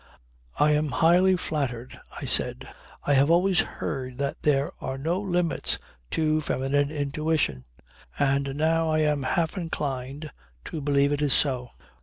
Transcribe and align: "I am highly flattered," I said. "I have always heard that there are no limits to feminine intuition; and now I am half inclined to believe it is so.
"I 0.57 0.71
am 0.71 0.87
highly 0.87 1.35
flattered," 1.37 2.01
I 2.19 2.25
said. 2.25 2.67
"I 3.03 3.13
have 3.13 3.29
always 3.29 3.59
heard 3.59 4.17
that 4.17 4.41
there 4.41 4.71
are 4.81 4.97
no 4.97 5.19
limits 5.19 5.77
to 6.09 6.41
feminine 6.41 6.89
intuition; 6.89 7.65
and 8.17 8.55
now 8.55 8.89
I 8.89 9.01
am 9.01 9.21
half 9.21 9.55
inclined 9.57 10.31
to 10.65 10.81
believe 10.81 11.11
it 11.11 11.21
is 11.21 11.33
so. 11.35 11.69